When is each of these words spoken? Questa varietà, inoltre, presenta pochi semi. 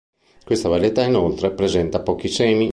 Questa 0.43 0.67
varietà, 0.67 1.03
inoltre, 1.03 1.51
presenta 1.51 2.01
pochi 2.01 2.27
semi. 2.27 2.69